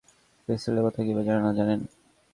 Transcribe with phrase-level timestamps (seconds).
[0.47, 1.79] পিস্তলের কথা কীভাবে জানলাম, জানেন?